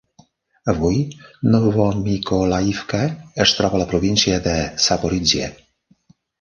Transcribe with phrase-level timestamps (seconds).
[0.71, 0.95] Avui
[1.55, 3.03] Novomykolaivka
[3.47, 4.57] es troba a la província de
[4.89, 5.55] Zaporizhia.